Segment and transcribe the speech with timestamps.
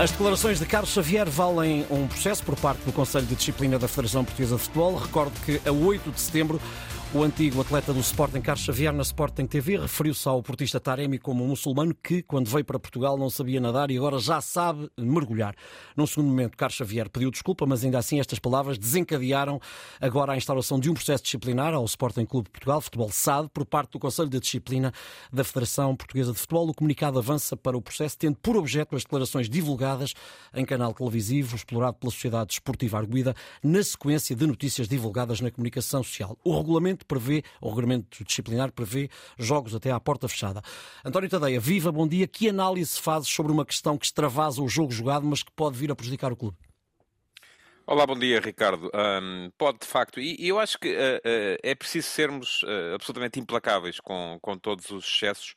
[0.00, 3.86] As declarações de Carlos Xavier valem um processo por parte do Conselho de Disciplina da
[3.86, 4.96] Federação Portuguesa de Futebol.
[4.96, 6.58] Recordo que a 8 de setembro
[7.12, 11.42] o antigo atleta do Sporting, Carlos Xavier, na Sporting TV, referiu-se ao portista Taremi como
[11.42, 15.56] um muçulmano que, quando veio para Portugal, não sabia nadar e agora já sabe mergulhar.
[15.96, 19.60] Num segundo momento, Carlos Xavier pediu desculpa, mas ainda assim estas palavras desencadearam
[20.00, 23.66] agora a instauração de um processo disciplinar ao Sporting Clube de Portugal, Futebol SAD, por
[23.66, 24.92] parte do Conselho de Disciplina
[25.32, 26.68] da Federação Portuguesa de Futebol.
[26.68, 30.14] O comunicado avança para o processo, tendo por objeto as declarações divulgadas
[30.54, 36.04] em canal televisivo, explorado pela Sociedade Esportiva Arguida, na sequência de notícias divulgadas na comunicação
[36.04, 36.38] social.
[36.44, 39.08] O regulamento prevê, o regulamento disciplinar prevê
[39.38, 40.62] jogos até à porta fechada.
[41.04, 42.26] António Tadeia, viva, bom dia.
[42.26, 45.90] Que análise fazes sobre uma questão que extravasa o jogo jogado, mas que pode vir
[45.90, 46.56] a prejudicar o clube?
[47.90, 48.88] Olá, bom dia, Ricardo.
[48.94, 52.94] Um, pode, de facto, e, e eu acho que uh, uh, é preciso sermos uh,
[52.94, 55.56] absolutamente implacáveis com, com todos os excessos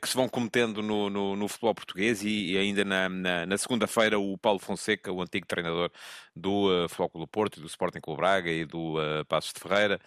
[0.00, 3.58] que se vão cometendo no, no, no futebol português e, e ainda na, na, na
[3.58, 5.90] segunda-feira o Paulo Fonseca, o antigo treinador
[6.34, 8.94] do Futebol Clube do Porto, do Sporting Clube Braga e do
[9.28, 10.00] Passos de Ferreira,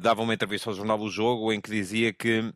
[0.00, 2.52] dava uma entrevista ao jornal do Jogo em que dizia que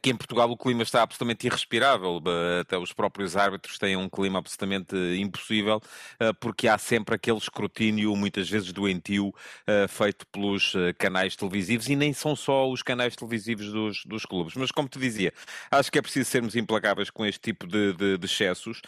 [0.00, 2.22] que em Portugal o clima está absolutamente irrespirável,
[2.60, 5.80] até os próprios árbitros têm um clima absolutamente impossível,
[6.18, 9.34] eh, porque há sempre aquele escrutínio, muitas vezes doentio,
[9.66, 14.24] eh, feito pelos eh, canais televisivos, e nem são só os canais televisivos dos, dos
[14.24, 14.54] clubes.
[14.54, 15.32] Mas, como te dizia,
[15.70, 18.80] acho que é preciso sermos implacáveis com este tipo de, de, de excessos,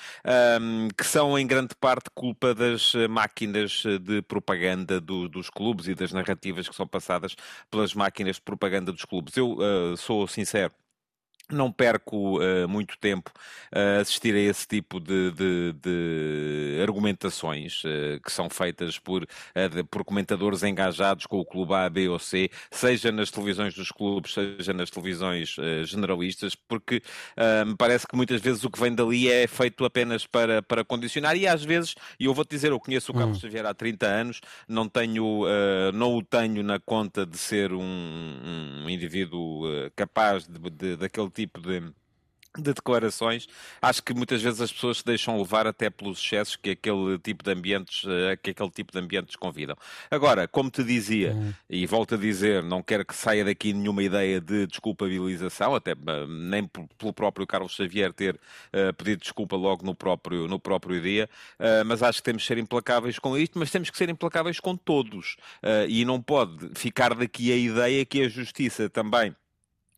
[0.60, 5.94] um, que são em grande parte culpa das máquinas de propaganda do, dos clubes e
[5.94, 7.36] das narrativas que são passadas
[7.70, 9.36] pelas máquinas de propaganda dos clubes.
[9.36, 9.58] Eu
[9.96, 10.69] sou sincero,
[11.52, 13.30] não perco uh, muito tempo
[13.72, 19.68] a assistir a esse tipo de, de, de argumentações uh, que são feitas por, uh,
[19.68, 23.90] de, por comentadores engajados com o clube A, B ou C, seja nas televisões dos
[23.90, 27.02] clubes, seja nas televisões generalistas, porque
[27.66, 31.36] me parece que muitas vezes o que vem dali é feito apenas para, para condicionar
[31.36, 33.40] e às vezes, e eu vou te dizer, eu conheço o Carlos hum.
[33.40, 35.44] Xavier há 30 anos, não, tenho,
[35.94, 37.80] não o tenho na conta de ser um,
[38.84, 39.62] um indivíduo
[39.94, 41.92] capaz de, de, daquele tipo de
[42.58, 43.48] de declarações,
[43.80, 47.44] acho que muitas vezes as pessoas se deixam levar até pelos excessos que aquele tipo
[47.44, 49.76] de ambientes, eh, que aquele tipo de ambientes convidam.
[50.10, 51.54] Agora, como te dizia, uhum.
[51.68, 56.26] e volto a dizer, não quero que saia daqui nenhuma ideia de desculpabilização, até eh,
[56.28, 61.30] nem pelo próprio Carlos Xavier ter uh, pedido desculpa logo no próprio, no próprio dia,
[61.58, 64.58] uh, mas acho que temos que ser implacáveis com isto, mas temos que ser implacáveis
[64.58, 65.36] com todos.
[65.62, 69.34] Uh, e não pode ficar daqui a ideia que a justiça também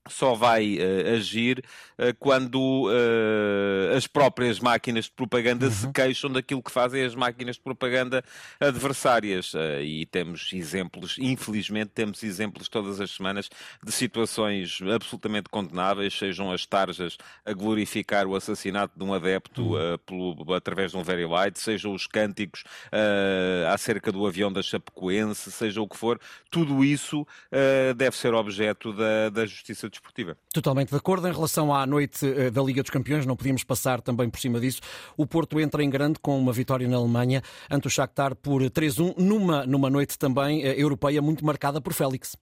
[0.09, 1.65] só vai uh, agir
[1.99, 5.73] uh, quando uh, as próprias máquinas de propaganda uhum.
[5.73, 8.25] se queixam daquilo que fazem as máquinas de propaganda
[8.59, 9.53] adversárias.
[9.83, 13.49] e temos exemplos, infelizmente, temos exemplos todas as semanas
[13.83, 19.99] de situações absolutamente condenáveis, sejam as tarjas a glorificar o assassinato de um adepto uhum.
[19.99, 22.65] pelo, através de um very light, sejam os cânticos
[23.73, 26.21] acerca do avião da Chapecoense, seja o que for,
[26.51, 27.27] tudo isso
[27.97, 30.37] deve ser objeto da, da justiça desportiva.
[30.53, 31.29] Totalmente de acordo.
[31.29, 34.59] Em relação à noite eh, da Liga dos Campeões, não podíamos passar também por cima
[34.59, 34.81] disso.
[35.17, 39.15] O Porto entra em grande com uma vitória na Alemanha ante o Shakhtar por 3-1,
[39.19, 42.37] numa, numa noite também eh, europeia muito marcada por Félix.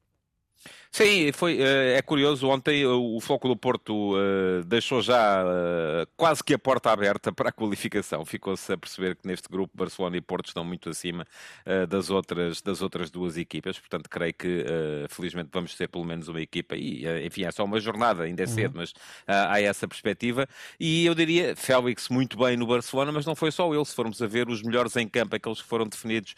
[0.92, 2.48] Sim, foi, eh, é curioso.
[2.48, 7.50] Ontem o Floco do Porto uh, deixou já uh, quase que a porta aberta para
[7.50, 8.24] a qualificação.
[8.24, 11.24] Ficou-se a perceber que neste grupo Barcelona e Porto estão muito acima
[11.64, 13.78] uh, das, outras, das outras duas equipas.
[13.78, 14.64] Portanto, creio que
[15.08, 16.74] felizmente vamos ter pelo menos uma equipa.
[16.76, 18.52] E, enfim, é só uma jornada, ainda é uhum.
[18.52, 18.92] cedo, mas
[19.26, 20.48] há essa perspectiva.
[20.78, 23.84] E eu diria, Félix muito bem no Barcelona, mas não foi só ele.
[23.84, 26.34] Se formos a ver os melhores em campo, aqueles que foram definidos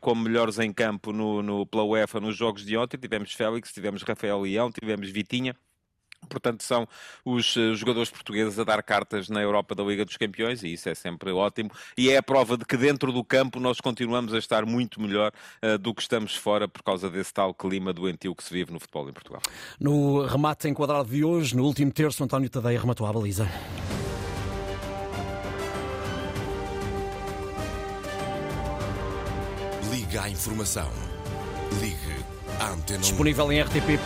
[0.00, 3.91] como melhores em campo no, no, pela UEFA nos jogos de ontem, tivemos Félix, tivemos
[3.92, 5.54] tivemos Rafael Leão, tivemos Vitinha.
[6.28, 6.86] Portanto, são
[7.24, 10.88] os uh, jogadores portugueses a dar cartas na Europa da Liga dos Campeões e isso
[10.88, 11.68] é sempre ótimo.
[11.98, 15.32] E é a prova de que dentro do campo nós continuamos a estar muito melhor
[15.62, 18.78] uh, do que estamos fora por causa desse tal clima doentio que se vive no
[18.78, 19.42] futebol em Portugal.
[19.80, 23.48] No remate enquadrado de hoje, no último terço, António Tadeia rematou a baliza.
[29.90, 30.88] Liga a informação.
[31.80, 32.31] Ligue
[32.98, 34.02] Disponível em rtp.pt/play.